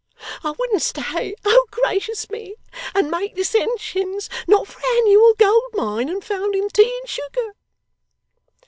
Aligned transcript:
I 0.43 0.49
wouldn't 0.49 0.81
stay 0.81 1.35
oh, 1.45 1.67
gracious 1.69 2.27
me! 2.31 2.55
and 2.95 3.11
make 3.11 3.35
dissensions, 3.35 4.31
not 4.47 4.67
for 4.67 4.79
a 4.79 4.97
annual 4.97 5.35
gold 5.37 5.73
mine, 5.75 6.09
and 6.09 6.25
found 6.25 6.55
in 6.55 6.69
tea 6.69 6.97
and 7.03 7.07
sugar. 7.07 7.53